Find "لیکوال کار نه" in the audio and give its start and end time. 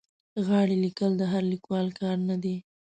1.51-2.35